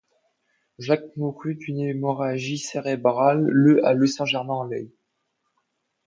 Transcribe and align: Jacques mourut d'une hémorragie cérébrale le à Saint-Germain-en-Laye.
Jacques 0.79 1.15
mourut 1.15 1.53
d'une 1.53 1.77
hémorragie 1.81 2.57
cérébrale 2.57 3.45
le 3.51 3.85
à 3.85 3.93
Saint-Germain-en-Laye. 4.07 4.91